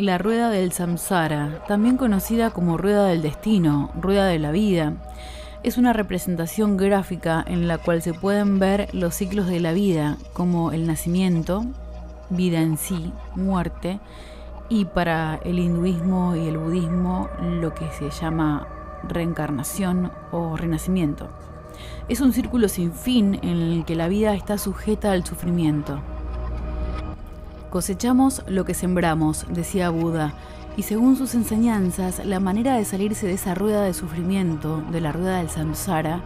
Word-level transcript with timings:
la 0.00 0.18
rueda 0.18 0.50
del 0.50 0.72
samsara, 0.72 1.62
también 1.66 1.96
conocida 1.96 2.50
como 2.50 2.76
rueda 2.76 3.06
del 3.06 3.22
destino, 3.22 3.90
rueda 4.00 4.26
de 4.26 4.38
la 4.38 4.50
vida. 4.50 4.94
Es 5.62 5.76
una 5.78 5.92
representación 5.92 6.76
gráfica 6.76 7.44
en 7.46 7.68
la 7.68 7.78
cual 7.78 8.00
se 8.02 8.14
pueden 8.14 8.58
ver 8.58 8.88
los 8.94 9.14
ciclos 9.14 9.46
de 9.46 9.60
la 9.60 9.72
vida, 9.72 10.16
como 10.32 10.72
el 10.72 10.86
nacimiento, 10.86 11.64
vida 12.30 12.60
en 12.60 12.78
sí, 12.78 13.12
muerte, 13.34 14.00
y 14.68 14.84
para 14.84 15.40
el 15.44 15.58
hinduismo 15.58 16.36
y 16.36 16.46
el 16.46 16.56
budismo 16.56 17.28
lo 17.40 17.74
que 17.74 17.90
se 17.90 18.10
llama 18.10 18.66
reencarnación 19.02 20.12
o 20.32 20.56
renacimiento. 20.56 21.28
Es 22.08 22.20
un 22.20 22.32
círculo 22.32 22.68
sin 22.68 22.92
fin 22.92 23.38
en 23.42 23.58
el 23.58 23.84
que 23.84 23.96
la 23.96 24.08
vida 24.08 24.34
está 24.34 24.58
sujeta 24.58 25.12
al 25.12 25.24
sufrimiento. 25.24 26.00
Cosechamos 27.70 28.42
lo 28.48 28.64
que 28.64 28.74
sembramos, 28.74 29.46
decía 29.48 29.90
Buda, 29.90 30.34
y 30.76 30.82
según 30.82 31.14
sus 31.14 31.36
enseñanzas, 31.36 32.24
la 32.26 32.40
manera 32.40 32.74
de 32.74 32.84
salirse 32.84 33.28
de 33.28 33.34
esa 33.34 33.54
rueda 33.54 33.82
de 33.82 33.94
sufrimiento, 33.94 34.82
de 34.90 35.00
la 35.00 35.12
rueda 35.12 35.38
del 35.38 35.50
samsara, 35.50 36.20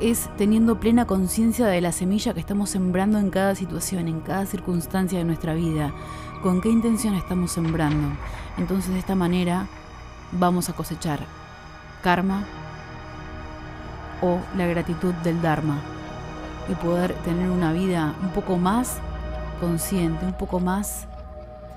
es 0.00 0.30
teniendo 0.36 0.78
plena 0.78 1.04
conciencia 1.04 1.66
de 1.66 1.80
la 1.80 1.90
semilla 1.90 2.34
que 2.34 2.40
estamos 2.40 2.70
sembrando 2.70 3.18
en 3.18 3.30
cada 3.30 3.56
situación, 3.56 4.06
en 4.06 4.20
cada 4.20 4.46
circunstancia 4.46 5.18
de 5.18 5.24
nuestra 5.24 5.54
vida, 5.54 5.92
con 6.40 6.60
qué 6.60 6.68
intención 6.68 7.14
estamos 7.14 7.50
sembrando. 7.50 8.16
Entonces 8.56 8.92
de 8.92 9.00
esta 9.00 9.16
manera 9.16 9.66
vamos 10.30 10.68
a 10.68 10.74
cosechar 10.74 11.18
karma 12.04 12.44
o 14.22 14.38
la 14.56 14.66
gratitud 14.66 15.14
del 15.24 15.42
Dharma 15.42 15.80
y 16.68 16.74
poder 16.74 17.12
tener 17.24 17.50
una 17.50 17.72
vida 17.72 18.14
un 18.22 18.30
poco 18.30 18.56
más 18.56 19.00
consciente, 19.56 20.24
un 20.24 20.36
poco 20.36 20.60
más 20.60 21.06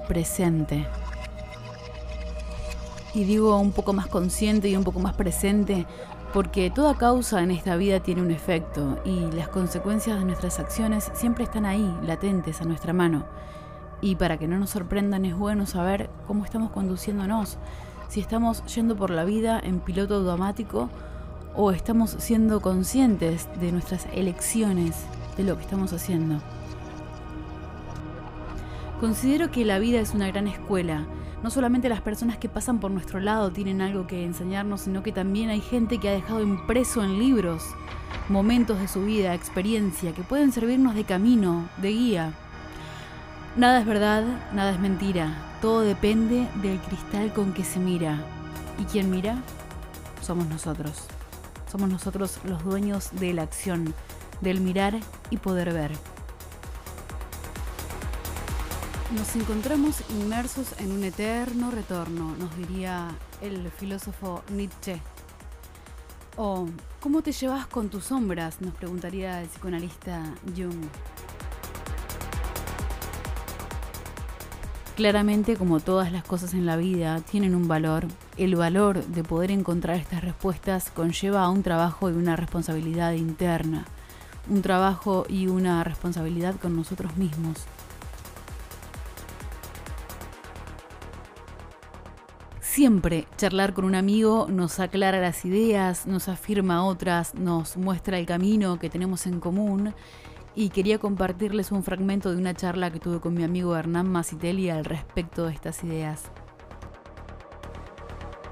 presente. 0.07 0.87
Y 3.13 3.23
digo 3.23 3.57
un 3.59 3.71
poco 3.71 3.93
más 3.93 4.07
consciente 4.07 4.69
y 4.69 4.75
un 4.75 4.83
poco 4.83 4.99
más 4.99 5.13
presente 5.13 5.85
porque 6.33 6.69
toda 6.69 6.93
causa 6.95 7.41
en 7.41 7.51
esta 7.51 7.75
vida 7.75 7.99
tiene 8.01 8.21
un 8.21 8.31
efecto 8.31 8.99
y 9.03 9.31
las 9.31 9.47
consecuencias 9.47 10.19
de 10.19 10.25
nuestras 10.25 10.59
acciones 10.59 11.11
siempre 11.13 11.43
están 11.43 11.65
ahí, 11.65 11.97
latentes, 12.03 12.61
a 12.61 12.65
nuestra 12.65 12.93
mano. 12.93 13.25
Y 14.01 14.15
para 14.15 14.37
que 14.37 14.47
no 14.47 14.59
nos 14.59 14.69
sorprendan 14.69 15.25
es 15.25 15.35
bueno 15.35 15.65
saber 15.65 16.09
cómo 16.27 16.45
estamos 16.45 16.71
conduciéndonos, 16.71 17.57
si 18.07 18.19
estamos 18.19 18.63
yendo 18.73 18.95
por 18.95 19.09
la 19.09 19.23
vida 19.23 19.59
en 19.61 19.79
piloto 19.79 20.15
automático 20.15 20.89
o 21.55 21.71
estamos 21.71 22.15
siendo 22.19 22.61
conscientes 22.61 23.47
de 23.59 23.71
nuestras 23.71 24.07
elecciones, 24.13 24.95
de 25.35 25.43
lo 25.43 25.57
que 25.57 25.63
estamos 25.63 25.93
haciendo. 25.93 26.39
Considero 28.99 29.49
que 29.49 29.63
la 29.63 29.79
vida 29.79 30.01
es 30.01 30.13
una 30.13 30.27
gran 30.27 30.47
escuela. 30.47 31.07
No 31.41 31.49
solamente 31.49 31.87
las 31.87 32.01
personas 32.01 32.37
que 32.37 32.49
pasan 32.49 32.81
por 32.81 32.91
nuestro 32.91 33.21
lado 33.21 33.49
tienen 33.49 33.81
algo 33.81 34.07
que 34.07 34.25
enseñarnos, 34.25 34.81
sino 34.81 35.03
que 35.03 35.13
también 35.13 35.49
hay 35.49 35.61
gente 35.61 35.99
que 35.99 36.09
ha 36.09 36.13
dejado 36.13 36.41
impreso 36.41 37.01
en 37.01 37.17
libros 37.17 37.63
momentos 38.27 38.79
de 38.79 38.89
su 38.89 39.05
vida, 39.05 39.33
experiencia, 39.33 40.13
que 40.13 40.21
pueden 40.23 40.51
servirnos 40.51 40.95
de 40.95 41.05
camino, 41.05 41.69
de 41.77 41.89
guía. 41.89 42.33
Nada 43.55 43.79
es 43.79 43.85
verdad, 43.85 44.23
nada 44.53 44.71
es 44.71 44.79
mentira. 44.79 45.33
Todo 45.61 45.81
depende 45.81 46.47
del 46.61 46.79
cristal 46.79 47.31
con 47.31 47.53
que 47.53 47.63
se 47.63 47.79
mira. 47.79 48.19
¿Y 48.77 48.83
quién 48.83 49.09
mira? 49.09 49.41
Somos 50.21 50.47
nosotros. 50.47 51.05
Somos 51.71 51.89
nosotros 51.89 52.39
los 52.43 52.63
dueños 52.65 53.11
de 53.13 53.33
la 53.33 53.43
acción, 53.43 53.93
del 54.41 54.59
mirar 54.59 54.99
y 55.29 55.37
poder 55.37 55.73
ver. 55.73 55.91
Nos 59.11 59.35
encontramos 59.35 60.03
inmersos 60.11 60.75
en 60.77 60.91
un 60.91 61.03
eterno 61.03 61.71
retorno, 61.71 62.35
nos 62.37 62.55
diría 62.55 63.07
el 63.41 63.71
filósofo 63.71 64.43
Nietzsche. 64.51 65.01
O, 66.37 66.67
¿cómo 66.99 67.23
te 67.23 67.31
llevas 67.31 67.65
con 67.65 67.89
tus 67.89 68.03
sombras? 68.05 68.61
Nos 68.61 68.75
preguntaría 68.75 69.41
el 69.41 69.47
psicoanalista 69.47 70.21
Jung. 70.55 70.85
Claramente, 74.95 75.55
como 75.57 75.79
todas 75.79 76.11
las 76.11 76.23
cosas 76.23 76.53
en 76.53 76.67
la 76.67 76.75
vida, 76.75 77.19
tienen 77.21 77.55
un 77.55 77.67
valor. 77.67 78.05
El 78.37 78.55
valor 78.55 79.03
de 79.03 79.23
poder 79.23 79.49
encontrar 79.49 79.97
estas 79.97 80.23
respuestas 80.23 80.91
conlleva 80.91 81.45
a 81.45 81.49
un 81.49 81.63
trabajo 81.63 82.11
y 82.11 82.13
una 82.13 82.35
responsabilidad 82.35 83.13
interna. 83.13 83.85
Un 84.47 84.61
trabajo 84.61 85.25
y 85.27 85.47
una 85.47 85.83
responsabilidad 85.83 86.57
con 86.57 86.75
nosotros 86.75 87.17
mismos. 87.17 87.65
Siempre 92.79 93.25
charlar 93.35 93.73
con 93.73 93.83
un 93.83 93.93
amigo 93.93 94.47
nos 94.49 94.79
aclara 94.79 95.19
las 95.19 95.43
ideas, 95.43 96.07
nos 96.07 96.29
afirma 96.29 96.85
otras, 96.85 97.35
nos 97.35 97.75
muestra 97.75 98.17
el 98.17 98.25
camino 98.25 98.79
que 98.79 98.89
tenemos 98.89 99.27
en 99.27 99.41
común 99.41 99.93
y 100.55 100.69
quería 100.69 100.97
compartirles 100.97 101.73
un 101.73 101.83
fragmento 101.83 102.31
de 102.31 102.37
una 102.37 102.53
charla 102.53 102.89
que 102.89 103.01
tuve 103.01 103.19
con 103.19 103.33
mi 103.33 103.43
amigo 103.43 103.75
Hernán 103.75 104.09
Masitelli 104.09 104.69
al 104.69 104.85
respecto 104.85 105.47
de 105.47 105.55
estas 105.55 105.83
ideas. 105.83 106.23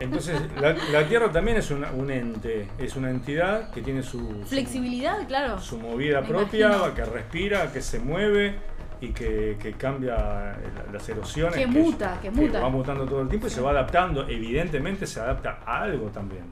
Entonces, 0.01 0.41
la, 0.59 1.07
Tierra 1.07 1.31
también 1.31 1.55
es 1.55 1.71
un 1.71 2.11
ente, 2.11 2.67
es 2.77 2.97
una 2.97 3.09
entidad 3.09 3.71
que 3.71 3.81
tiene 3.81 4.03
su... 4.03 4.43
Flexibilidad, 4.45 5.25
claro. 5.25 5.61
Su 5.61 5.79
movida 5.79 6.21
propia, 6.21 6.93
que 6.93 7.05
respira, 7.05 7.71
que 7.71 7.81
se 7.81 7.99
mueve, 7.99 8.59
y 8.99 9.09
que, 9.09 9.57
que, 9.61 9.73
cambia 9.73 10.57
las 10.91 11.09
erosiones. 11.09 11.55
Que, 11.55 11.67
muta, 11.67 12.19
que, 12.21 12.31
muta. 12.31 12.59
va 12.59 12.69
mutando 12.69 13.05
todo 13.05 13.21
el 13.21 13.27
tiempo 13.27 13.47
y 13.47 13.49
se 13.49 13.61
va 13.61 13.71
adaptando. 13.71 14.27
Evidentemente 14.27 15.05
se 15.05 15.19
adapta 15.19 15.59
a 15.65 15.81
algo 15.83 16.07
también. 16.07 16.43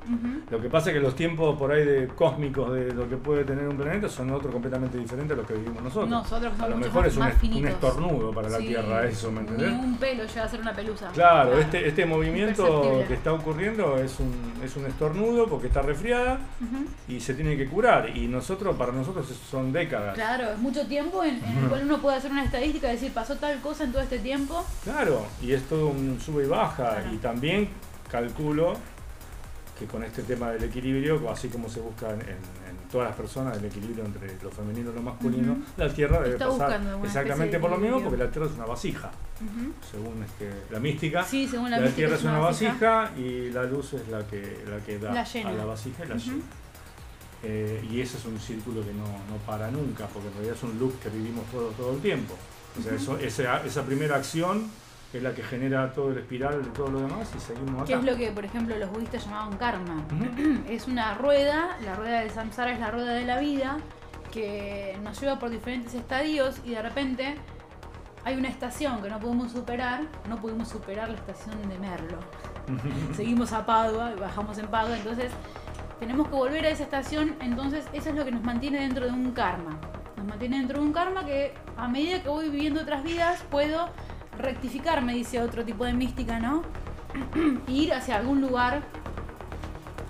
Lo 0.49 0.61
que 0.61 0.69
pasa 0.69 0.89
es 0.89 0.95
que 0.95 0.99
los 0.99 1.15
tiempos 1.15 1.57
por 1.57 1.71
ahí 1.71 1.83
de 1.85 2.07
cósmicos 2.07 2.73
de 2.73 2.91
lo 2.93 3.09
que 3.09 3.17
puede 3.17 3.43
tener 3.43 3.67
un 3.67 3.77
planeta 3.77 4.07
son 4.09 4.31
otros 4.31 4.51
completamente 4.51 4.97
diferentes 4.97 5.33
a 5.33 5.37
los 5.37 5.47
que 5.47 5.53
vivimos 5.53 5.81
nosotros. 5.81 6.09
Nosotros 6.09 6.59
a 6.59 6.69
lo 6.69 6.77
mejor 6.77 7.07
es 7.07 7.17
un, 7.17 7.23
un, 7.23 7.67
estornudo 7.67 8.31
para 8.31 8.49
la 8.49 8.57
Tierra 8.57 9.05
eso, 9.05 9.31
¿me 9.31 9.41
entendés? 9.41 9.71
Ni 9.71 9.79
un 9.79 9.97
pelo 9.97 10.23
llega 10.25 10.43
a 10.43 10.47
ser 10.47 10.61
una 10.61 10.73
pelusa. 10.73 11.09
Claro, 11.13 11.59
este, 11.59 11.87
este 11.87 12.05
movimiento 12.05 13.03
que 13.07 13.13
está 13.13 13.33
ocurriendo 13.33 13.97
es 13.97 14.19
un, 14.19 14.53
es 14.63 14.75
un 14.75 14.85
estornudo 14.85 15.47
porque 15.47 15.67
está 15.67 15.81
resfriada 15.81 16.39
y 17.07 17.19
se 17.19 17.33
tiene 17.33 17.57
que 17.57 17.67
curar. 17.67 18.15
Y 18.15 18.27
nosotros, 18.27 18.75
para 18.75 18.91
nosotros 18.91 19.27
son 19.49 19.71
décadas. 19.71 20.13
Claro, 20.15 20.51
es 20.51 20.59
mucho 20.59 20.85
tiempo 20.87 21.23
en, 21.23 21.43
en 21.43 21.57
el 21.57 21.69
cual 21.69 21.83
uno 21.83 21.97
puede 21.99 22.17
hacer 22.17 22.31
una 22.35 22.43
estadística, 22.43 22.89
decir, 22.89 23.13
pasó 23.13 23.37
tal 23.37 23.61
cosa 23.61 23.85
en 23.85 23.91
todo 23.91 24.01
este 24.01 24.19
tiempo. 24.19 24.65
Claro, 24.83 25.25
y 25.41 25.53
es 25.53 25.63
todo 25.63 25.87
un 25.87 26.19
sube 26.19 26.43
y 26.43 26.47
baja. 26.47 27.03
Y 27.11 27.17
también 27.17 27.69
calculo 28.11 28.73
que 29.79 29.85
con 29.85 30.03
este 30.03 30.23
tema 30.23 30.51
del 30.51 30.63
equilibrio, 30.63 31.29
así 31.29 31.47
como 31.47 31.69
se 31.69 31.79
busca 31.79 32.11
en, 32.11 32.65
todas 32.91 33.09
las 33.09 33.17
personas 33.17 33.57
el 33.57 33.65
equilibrio 33.65 34.05
entre 34.05 34.37
lo 34.41 34.49
femenino 34.49 34.91
y 34.91 34.93
lo 34.93 35.01
masculino, 35.01 35.57
la 35.75 35.89
Tierra 35.91 36.21
debe 36.21 36.37
pasar 36.37 36.79
exactamente 37.03 37.59
por 37.59 37.71
lo 37.71 37.77
mismo, 37.77 38.01
porque 38.01 38.17
la 38.17 38.29
Tierra 38.29 38.47
es 38.47 38.53
una 38.53 38.65
vasija, 38.65 39.11
según 39.91 40.23
este, 40.23 40.49
la 40.71 40.79
mística. 40.79 41.23
Sí, 41.23 41.47
según 41.47 41.71
la, 41.71 41.89
Tierra 41.89 42.15
es 42.15 42.23
una 42.23 42.39
vasija. 42.39 43.11
y 43.17 43.49
la 43.51 43.63
luz 43.63 43.93
es 43.93 44.07
la 44.09 44.25
que, 44.27 44.63
la 44.69 44.77
que 44.85 44.99
da 44.99 45.11
a 45.11 45.51
la 45.53 45.65
vasija 45.65 46.05
y 46.05 46.07
la 46.07 46.15
llena. 46.15 46.43
Eh, 47.47 47.87
y 47.91 48.01
ese 48.01 48.17
es 48.17 48.25
un 48.25 48.39
círculo 48.39 48.81
que 48.81 48.91
no, 48.91 49.05
para 49.45 49.69
nunca, 49.69 50.07
porque 50.07 50.29
en 50.29 50.33
realidad 50.33 50.55
es 50.55 50.63
un 50.63 50.79
loop 50.79 50.99
que 50.99 51.09
vivimos 51.09 51.45
todo, 51.51 51.67
todo 51.69 51.93
el 51.93 52.01
tiempo. 52.01 52.33
O 52.79 52.81
sea, 52.81 52.95
eso, 52.95 53.19
esa, 53.19 53.63
esa, 53.63 53.83
primera 53.83 54.15
acción 54.15 54.67
es 55.13 55.21
la 55.21 55.33
que 55.33 55.43
genera 55.43 55.93
todo 55.93 56.11
el 56.11 56.17
espiral 56.17 56.63
de 56.63 56.69
todo 56.71 56.89
lo 56.89 57.01
demás 57.01 57.29
y 57.37 57.39
seguimos 57.39 57.75
acá. 57.75 57.85
¿Qué 57.85 57.93
es 57.93 58.03
lo 58.03 58.17
que, 58.17 58.31
por 58.31 58.45
ejemplo, 58.45 58.75
los 58.75 58.89
budistas 58.89 59.25
llamaban 59.25 59.57
karma? 59.57 60.03
es 60.69 60.87
una 60.87 61.13
rueda, 61.13 61.77
la 61.85 61.95
rueda 61.95 62.21
del 62.21 62.31
samsara 62.31 62.73
es 62.73 62.79
la 62.79 62.89
rueda 62.89 63.13
de 63.13 63.25
la 63.25 63.39
vida, 63.39 63.77
que 64.31 64.97
nos 65.03 65.21
lleva 65.21 65.37
por 65.37 65.51
diferentes 65.51 65.93
estadios 65.93 66.55
y 66.65 66.71
de 66.71 66.81
repente 66.81 67.35
hay 68.23 68.35
una 68.37 68.49
estación 68.49 69.03
que 69.03 69.09
no 69.09 69.19
podemos 69.19 69.51
superar, 69.51 70.01
no 70.27 70.41
pudimos 70.41 70.67
superar 70.67 71.09
la 71.09 71.15
estación 71.15 71.61
de 71.69 71.77
Merlo. 71.77 72.17
Seguimos 73.15 73.53
a 73.53 73.63
Padua 73.67 74.13
y 74.17 74.19
bajamos 74.19 74.57
en 74.57 74.65
Padua, 74.65 74.97
entonces 74.97 75.31
tenemos 75.99 76.27
que 76.27 76.35
volver 76.35 76.65
a 76.65 76.69
esa 76.69 76.83
estación, 76.83 77.35
entonces 77.39 77.85
eso 77.93 78.09
es 78.09 78.15
lo 78.15 78.25
que 78.25 78.31
nos 78.31 78.43
mantiene 78.43 78.81
dentro 78.81 79.05
de 79.05 79.11
un 79.11 79.31
karma. 79.31 79.79
Nos 80.17 80.25
mantiene 80.25 80.57
dentro 80.57 80.79
de 80.79 80.85
un 80.85 80.93
karma 80.93 81.25
que 81.25 81.53
a 81.77 81.87
medida 81.87 82.21
que 82.21 82.29
voy 82.29 82.49
viviendo 82.49 82.81
otras 82.81 83.03
vidas 83.03 83.43
puedo 83.49 83.89
rectificar, 84.37 85.01
me 85.01 85.13
dice 85.13 85.41
otro 85.41 85.63
tipo 85.63 85.85
de 85.85 85.93
mística, 85.93 86.39
¿no? 86.39 86.63
Ir 87.67 87.93
hacia 87.93 88.17
algún 88.17 88.41
lugar 88.41 88.81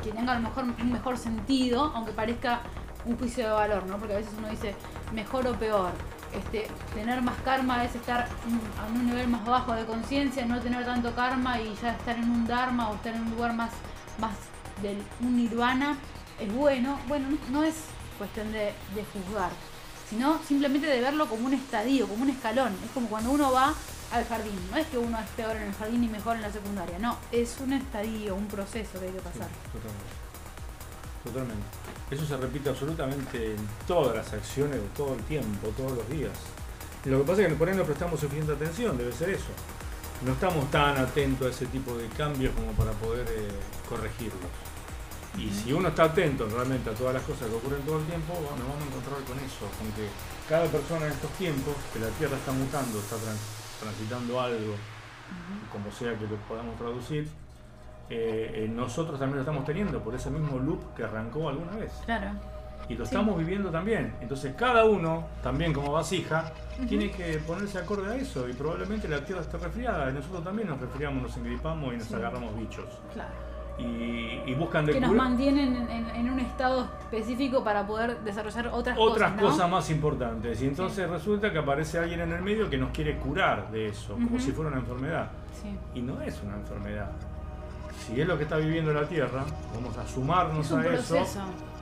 que 0.03 0.11
tenga 0.11 0.33
a 0.33 0.35
lo 0.35 0.41
mejor 0.41 0.63
un 0.63 0.91
mejor 0.91 1.17
sentido, 1.17 1.91
aunque 1.95 2.11
parezca 2.11 2.61
un 3.05 3.17
juicio 3.17 3.45
de 3.45 3.51
valor, 3.51 3.85
¿no? 3.85 3.97
Porque 3.97 4.13
a 4.13 4.17
veces 4.17 4.33
uno 4.37 4.49
dice 4.49 4.75
mejor 5.13 5.47
o 5.47 5.53
peor. 5.53 5.91
Este, 6.33 6.67
tener 6.93 7.21
más 7.21 7.35
karma 7.45 7.83
es 7.85 7.95
estar 7.95 8.27
a 8.27 8.93
un 8.93 9.05
nivel 9.05 9.27
más 9.27 9.45
bajo 9.45 9.73
de 9.73 9.85
conciencia, 9.85 10.45
no 10.45 10.59
tener 10.59 10.83
tanto 10.85 11.15
karma 11.15 11.61
y 11.61 11.73
ya 11.81 11.91
estar 11.91 12.17
en 12.17 12.29
un 12.29 12.45
dharma 12.45 12.89
o 12.89 12.95
estar 12.95 13.15
en 13.15 13.21
un 13.21 13.31
lugar 13.31 13.53
más, 13.53 13.71
más 14.19 14.33
del 14.81 14.97
un 15.21 15.37
nirvana 15.37 15.97
es 16.39 16.53
bueno, 16.53 16.99
bueno, 17.07 17.27
no, 17.51 17.63
es 17.63 17.75
cuestión 18.17 18.51
de, 18.51 18.73
juzgar, 19.13 19.51
sino 20.09 20.39
simplemente 20.47 20.87
de 20.87 21.01
verlo 21.01 21.27
como 21.27 21.47
un 21.47 21.53
estadio, 21.53 22.07
como 22.07 22.23
un 22.23 22.29
escalón. 22.29 22.73
Es 22.83 22.91
como 22.91 23.07
cuando 23.07 23.31
uno 23.31 23.51
va 23.51 23.73
al 24.11 24.25
jardín. 24.25 24.59
No 24.71 24.77
es 24.77 24.87
que 24.87 24.97
uno 24.97 25.17
es 25.19 25.27
peor 25.31 25.55
en 25.55 25.63
el 25.63 25.73
jardín 25.73 26.03
y 26.03 26.07
mejor 26.07 26.35
en 26.35 26.41
la 26.41 26.51
secundaria. 26.51 26.99
No, 26.99 27.17
es 27.31 27.57
un 27.59 27.73
estadio, 27.73 28.35
un 28.35 28.47
proceso 28.47 28.99
que 28.99 29.07
hay 29.07 29.11
que 29.11 29.19
pasar. 29.19 29.47
totalmente. 29.71 30.25
Totalmente. 31.23 31.65
Eso 32.11 32.25
se 32.25 32.37
repite 32.37 32.69
absolutamente 32.69 33.55
en 33.55 33.67
todas 33.87 34.15
las 34.15 34.31
acciones 34.31 34.79
todo 34.95 35.15
el 35.15 35.23
tiempo, 35.23 35.69
todos 35.75 35.93
los 35.93 36.09
días. 36.09 36.33
lo 37.05 37.19
que 37.19 37.23
pasa 37.25 37.41
es 37.41 37.47
que 37.47 37.55
por 37.55 37.67
ahí 37.67 37.75
no 37.75 37.83
prestamos 37.83 38.19
suficiente 38.19 38.53
atención, 38.53 38.95
debe 38.95 39.11
ser 39.11 39.31
eso. 39.31 39.49
No 40.25 40.31
estamos 40.31 40.71
tan 40.71 40.97
atentos 40.97 41.47
a 41.47 41.49
ese 41.51 41.67
tipo 41.67 41.95
de 41.95 42.07
cambios 42.09 42.53
como 42.55 42.71
para 42.71 42.91
poder 42.93 43.27
eh, 43.29 43.47
corregirlos. 43.87 44.49
Y 45.37 45.49
si 45.49 45.71
uno 45.71 45.89
está 45.89 46.05
atento 46.05 46.47
realmente 46.47 46.89
a 46.89 46.93
todas 46.93 47.13
las 47.13 47.23
cosas 47.23 47.47
que 47.47 47.55
ocurren 47.55 47.81
todo 47.83 47.99
el 47.99 48.05
tiempo, 48.05 48.33
nos 48.33 48.57
vamos 48.57 48.81
a 48.81 48.87
encontrar 48.87 49.21
con 49.21 49.37
eso, 49.37 49.69
con 49.77 49.91
que 49.91 50.07
cada 50.49 50.65
persona 50.65 51.05
en 51.05 51.11
estos 51.11 51.29
tiempos, 51.31 51.75
que 51.93 51.99
la 51.99 52.07
Tierra 52.09 52.37
está 52.37 52.51
mutando, 52.53 52.97
está 52.97 53.17
transitando 53.79 54.41
algo, 54.41 54.73
como 55.71 55.91
sea 55.91 56.17
que 56.17 56.25
lo 56.25 56.37
podamos 56.47 56.75
traducir, 56.77 57.29
eh, 58.09 58.65
eh, 58.65 58.71
nosotros 58.73 59.19
también 59.19 59.37
lo 59.37 59.41
estamos 59.41 59.65
teniendo 59.65 60.01
por 60.03 60.15
ese 60.15 60.29
mismo 60.31 60.57
loop 60.57 60.95
que 60.95 61.03
arrancó 61.03 61.49
alguna 61.49 61.75
vez. 61.75 61.91
Claro. 62.05 62.31
Y 62.87 62.95
lo 62.95 63.03
estamos 63.03 63.37
viviendo 63.37 63.69
también. 63.69 64.13
Entonces 64.21 64.53
cada 64.55 64.85
uno, 64.85 65.25
también 65.41 65.73
como 65.73 65.91
vasija, 65.91 66.51
tiene 66.87 67.11
que 67.11 67.39
ponerse 67.39 67.79
acorde 67.79 68.11
a 68.11 68.15
eso. 68.15 68.47
Y 68.47 68.53
probablemente 68.53 69.07
la 69.07 69.23
tierra 69.23 69.41
esté 69.41 69.57
resfriada. 69.57 70.09
Y 70.09 70.13
nosotros 70.13 70.43
también 70.43 70.67
nos 70.67 70.79
resfriamos, 70.79 71.23
nos 71.23 71.37
engripamos 71.37 71.93
y 71.93 71.97
nos 71.97 72.13
agarramos 72.13 72.55
bichos. 72.57 72.85
Claro. 73.13 73.45
Y, 73.77 74.53
buscan 74.53 74.85
de 74.85 74.93
Que 74.93 75.01
nos 75.01 75.13
mantienen 75.13 75.89
en, 75.89 76.29
un 76.29 76.39
estado 76.39 76.87
específico 77.01 77.61
para 77.61 77.85
poder 77.85 78.21
desarrollar 78.21 78.67
otras, 78.67 78.95
cosas. 78.95 79.11
Otras 79.13 79.41
cosas 79.41 79.69
más 79.69 79.89
importantes. 79.89 80.61
Y 80.61 80.67
entonces 80.67 81.09
resulta 81.09 81.51
que 81.51 81.57
aparece 81.57 81.99
alguien 81.99 82.21
en 82.21 82.31
el 82.31 82.41
medio 82.41 82.69
que 82.69 82.77
nos 82.77 82.91
quiere 82.91 83.17
curar 83.17 83.69
de 83.71 83.87
eso, 83.87 84.13
como 84.13 84.39
si 84.39 84.51
fuera 84.51 84.69
una 84.69 84.79
enfermedad. 84.79 85.29
Y 85.93 86.01
no 86.01 86.21
es 86.21 86.41
una 86.41 86.55
enfermedad 86.55 87.11
si 88.05 88.21
es 88.21 88.27
lo 88.27 88.37
que 88.37 88.43
está 88.43 88.57
viviendo 88.57 88.93
la 88.93 89.07
Tierra, 89.07 89.43
vamos 89.73 89.97
a 89.97 90.07
sumarnos 90.07 90.71
a 90.71 90.93
eso, 90.93 91.17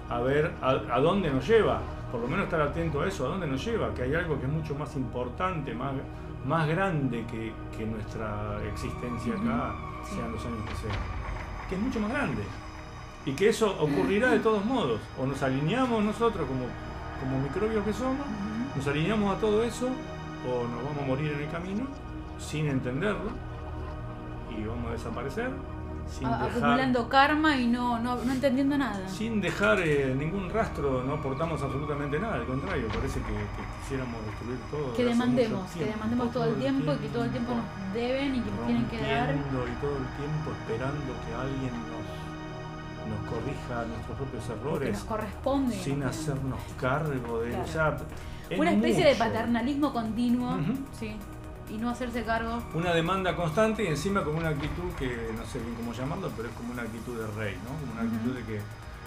a 0.10 0.20
ver 0.20 0.52
a, 0.62 1.00
dónde 1.00 1.30
nos 1.30 1.48
lleva, 1.48 1.80
por 2.12 2.22
lo 2.22 2.28
menos 2.28 2.46
estar 2.46 2.62
atento 2.62 3.02
a 3.02 3.08
eso, 3.08 3.26
a 3.26 3.30
dónde 3.30 3.48
nos 3.48 3.64
lleva, 3.64 3.94
que 3.94 4.04
hay 4.04 4.16
algo 4.16 4.40
que 4.40 4.46
es 4.46 4.52
mucho 4.52 4.76
más 4.76 4.96
importante, 4.96 5.74
más, 5.74 5.94
más 6.46 6.68
grande 6.68 7.26
que, 7.26 7.86
nuestra 7.86 8.60
existencia 8.72 9.34
acá, 9.34 9.76
sean 10.04 10.32
los 10.32 10.46
años 10.46 10.70
que 10.70 10.76
sean, 10.76 10.98
que 11.70 11.76
es 11.76 11.82
mucho 11.82 12.00
más 12.00 12.12
grande. 12.12 12.44
Y 13.26 13.32
que 13.34 13.50
eso 13.50 13.76
ocurrirá 13.80 14.30
de 14.32 14.40
todos 14.40 14.64
modos, 14.66 15.00
o 15.20 15.26
nos 15.26 15.42
alineamos 15.42 16.04
nosotros 16.04 16.48
como, 16.48 16.66
como 17.20 17.42
microbios 17.42 17.86
que 17.86 17.94
somos, 17.94 18.26
nos 18.76 18.88
alineamos 18.88 19.38
a 19.38 19.40
todo 19.40 19.64
eso, 19.64 19.88
o 19.88 20.68
nos 20.68 20.84
vamos 20.84 21.04
a 21.04 21.08
morir 21.08 21.32
en 21.32 21.40
el 21.42 21.50
camino 21.50 21.86
sin 22.38 22.68
entenderlo 22.68 23.32
y 24.50 24.66
vamos 24.66 24.90
a 24.90 24.92
desaparecer 24.92 25.50
acumulando 26.24 27.10
karma 27.10 27.58
y 27.58 27.68
no, 27.68 28.00
no, 28.00 28.16
no, 28.16 28.34
entendiendo 28.34 28.78
nada. 28.78 29.08
Sin 29.08 29.42
dejar 29.42 29.80
eh, 29.82 30.14
ningún 30.18 30.50
rastro, 30.50 31.04
no 31.04 31.14
aportamos 31.14 31.62
absolutamente 31.62 32.20
nada, 32.20 32.36
al 32.36 32.46
contrario, 32.46 32.88
parece 32.88 33.20
que, 33.20 33.34
quisiéramos 33.82 34.26
destruir 34.26 34.60
todo. 34.72 34.94
Que 34.94 35.06
demandemos, 35.06 35.72
que 35.72 35.86
demandemos 35.86 36.32
todo, 36.32 36.46
el 36.46 36.56
tiempo, 36.56 36.94
y 36.94 36.98
que 36.98 37.08
todo 37.10 37.24
el 37.26 37.32
tiempo 37.32 37.54
nos 37.56 37.94
deben 37.94 38.36
y 38.36 38.40
que 38.40 38.52
nos 38.52 38.66
tienen 38.66 38.86
que 38.88 38.98
dar. 38.98 39.36
Y 39.36 39.82
todo 39.82 39.98
el 39.98 40.08
tiempo 40.18 40.52
esperando 40.62 41.14
que 41.26 41.34
alguien 41.34 41.74
nos, 41.92 42.06
nos 43.10 43.30
corrija 43.30 43.86
nuestros 43.86 44.18
propios 44.18 44.50
errores. 44.50 44.88
Que 44.88 44.94
nos 44.94 45.04
corresponde. 45.04 45.76
Sin 45.76 46.04
hacernos 46.04 46.60
cargo 46.80 47.42
de. 47.42 47.58
Una 48.58 48.72
especie 48.72 49.06
de 49.06 49.16
paternalismo 49.16 49.92
continuo. 49.92 50.58
sí 51.00 51.16
y 51.70 51.78
no 51.78 51.90
hacerse 51.90 52.24
cargo. 52.24 52.62
Una 52.74 52.94
demanda 52.94 53.36
constante 53.36 53.84
y 53.84 53.88
encima 53.88 54.24
como 54.24 54.38
una 54.38 54.50
actitud 54.50 54.92
que 54.98 55.32
no 55.36 55.46
sé 55.46 55.60
bien 55.60 55.76
cómo 55.76 55.94
llamarlo, 55.94 56.32
pero 56.36 56.50
es 56.50 56.56
como 56.56 56.74
una 56.74 56.84
actitud 56.84 57.18
de 57.18 57.28
rey, 57.28 57.58
¿no? 57.64 57.80
Como 57.80 57.94
una 57.94 58.02
actitud 58.02 58.36
de 58.36 58.44
que 58.44 58.62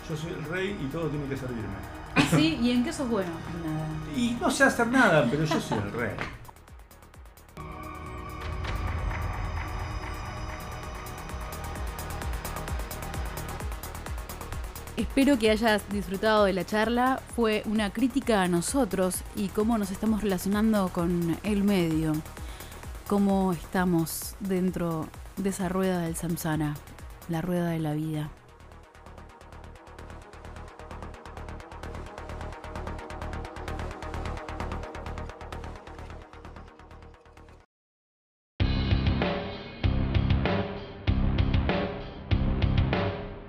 yo 0.08 0.16
soy 0.16 0.32
el 0.32 0.44
rey 0.44 0.78
y 0.80 0.86
todo 0.86 1.08
tiene 1.08 1.26
que 1.26 1.36
servirme. 1.36 1.96
¿Ah, 2.14 2.22
sí? 2.30 2.58
¿Y 2.60 2.70
en 2.70 2.84
qué 2.84 2.92
sos 2.92 3.08
bueno? 3.08 3.30
Nada. 3.64 3.88
Y 4.16 4.36
no 4.40 4.50
sé 4.50 4.64
hacer 4.64 4.86
nada, 4.88 5.26
pero 5.30 5.44
yo 5.44 5.60
soy 5.60 5.78
el 5.78 5.92
rey. 5.92 6.16
Espero 14.96 15.38
que 15.38 15.50
hayas 15.50 15.86
disfrutado 15.90 16.46
de 16.46 16.54
la 16.54 16.64
charla. 16.64 17.20
Fue 17.34 17.62
una 17.66 17.90
crítica 17.90 18.40
a 18.40 18.48
nosotros 18.48 19.16
y 19.34 19.48
cómo 19.48 19.76
nos 19.76 19.90
estamos 19.90 20.22
relacionando 20.22 20.88
con 20.88 21.38
el 21.42 21.64
medio 21.64 22.14
cómo 23.06 23.52
estamos 23.52 24.34
dentro 24.40 25.08
de 25.36 25.50
esa 25.50 25.68
rueda 25.68 26.00
del 26.00 26.16
samsara, 26.16 26.74
la 27.28 27.40
rueda 27.40 27.70
de 27.70 27.78
la 27.78 27.92
vida. 27.92 28.30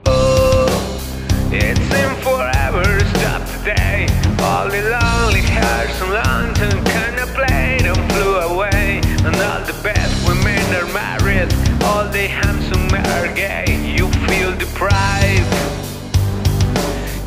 Oh, 0.05 0.67
it's 1.51 1.79
in 1.79 2.15
forever, 2.21 2.99
stop 3.15 3.41
today. 3.63 4.07
All 4.39 4.69
the 4.69 4.81
lonely 4.83 5.41
hearts 5.41 6.01
and 6.01 6.13
lantern 6.13 6.86
best 9.93 10.27
women 10.27 10.59
are 10.75 10.91
married 10.91 11.47
All 11.87 12.03
the 12.11 12.27
handsome 12.27 12.87
men 12.91 13.07
are 13.17 13.31
gay 13.33 13.67
You 13.95 14.05
feel 14.27 14.51
deprived 14.63 15.51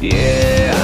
Yeah 0.01 0.77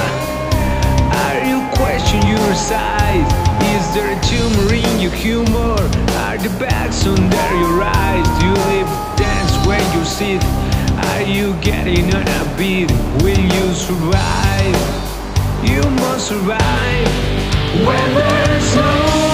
Are 1.23 1.39
you 1.49 1.59
question 1.77 2.19
your 2.33 2.53
size? 2.55 3.29
Is 3.75 3.85
there 3.93 4.09
a 4.17 4.19
tumor 4.31 4.73
in 4.73 4.99
your 4.99 5.15
humor? 5.25 5.77
Are 6.25 6.39
the 6.45 6.53
bags 6.57 7.05
under 7.05 7.47
your 7.61 7.77
eyes? 7.83 8.27
Do 8.39 8.45
you 8.47 8.57
live 8.73 8.89
dance 9.21 9.53
when 9.67 9.85
you 9.95 10.03
sit? 10.03 10.41
Are 11.09 11.25
you 11.35 11.53
getting 11.61 12.05
on 12.15 12.27
a 12.39 12.43
beat? 12.57 12.89
Will 13.21 13.43
you 13.55 13.65
survive? 13.87 14.77
You 15.71 15.83
must 16.01 16.27
survive 16.27 17.07
When 17.85 18.07
there's 18.15 18.75
no 18.75 19.26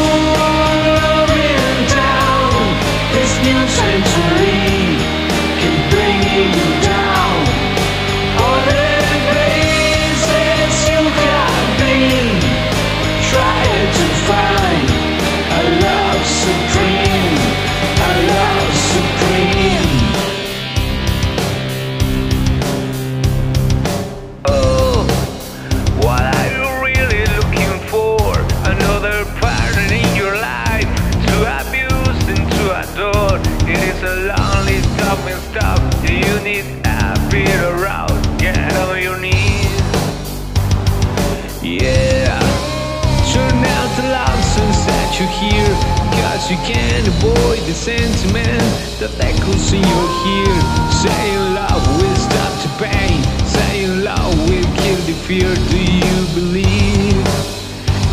you 46.53 46.60
can't 46.60 47.07
avoid 47.07 47.57
the 47.65 47.74
sentiment 47.74 48.62
that 49.01 49.10
echoes 49.19 49.74
in 49.74 49.81
your 49.81 50.07
ear. 50.38 50.55
Saying 51.01 51.45
love 51.57 51.81
will 51.98 52.15
stop 52.15 52.53
the 52.62 52.69
pain, 52.77 53.17
saying 53.57 54.03
love 54.03 54.38
will 54.48 54.69
kill 54.77 55.01
the 55.10 55.17
fear. 55.25 55.50
Do 55.74 55.79
you 55.81 56.17
believe? 56.38 57.17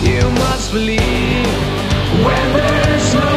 You 0.01 0.25
must 0.41 0.73
believe 0.73 1.53
when 2.25 2.47
there's 2.57 3.13
no 3.13 3.33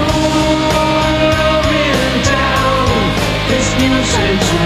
love 0.72 1.67
in 1.67 2.24
town. 2.24 2.88
This 3.51 3.67
new 3.83 3.98
century. 4.07 4.62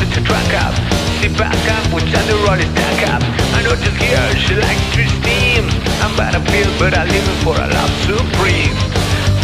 Listen 0.00 0.22
to 0.22 0.28
track 0.28 0.54
up. 0.64 0.74
Sit 1.20 1.36
back 1.36 1.56
up, 1.76 1.92
watch 1.92 2.04
the 2.04 2.34
roll 2.46 2.58
stack 2.72 3.08
up. 3.08 3.22
I 3.54 3.62
know 3.62 3.76
just 3.76 3.98
girl, 3.98 4.34
she 4.34 4.54
likes 4.54 4.86
to 4.96 5.04
steam. 5.20 5.64
I'm 6.00 6.16
battlefield, 6.16 6.72
but 6.78 6.94
I 6.94 7.04
live 7.04 7.28
for 7.44 7.54
a 7.54 7.66
love 7.68 7.92
supreme. 8.08 8.76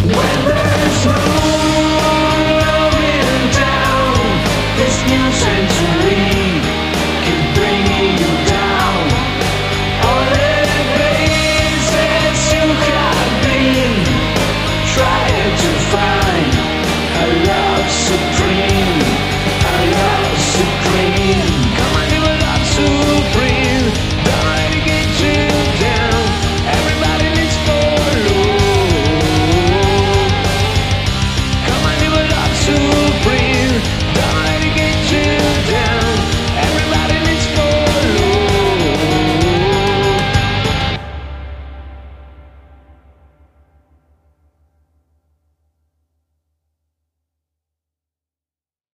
When 0.09 0.45
there's 0.47 1.36